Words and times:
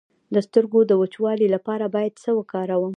د 0.33 0.35
سترګو 0.47 0.79
د 0.87 0.91
وچوالي 1.01 1.47
لپاره 1.55 1.85
باید 1.95 2.13
څه 2.23 2.29
وکاروم؟ 2.39 2.89